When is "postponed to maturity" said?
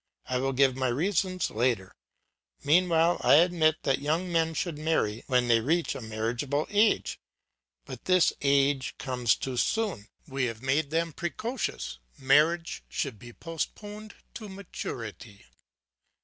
13.31-15.45